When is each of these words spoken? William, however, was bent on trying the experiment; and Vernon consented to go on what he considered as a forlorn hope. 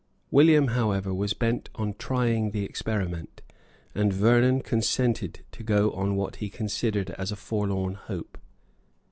William, 0.31 0.69
however, 0.69 1.13
was 1.13 1.35
bent 1.35 1.69
on 1.75 1.93
trying 1.93 2.49
the 2.49 2.65
experiment; 2.65 3.43
and 3.93 4.11
Vernon 4.11 4.61
consented 4.63 5.41
to 5.51 5.61
go 5.61 5.91
on 5.91 6.15
what 6.15 6.37
he 6.37 6.49
considered 6.49 7.11
as 7.19 7.31
a 7.31 7.35
forlorn 7.35 7.93
hope. 7.93 8.39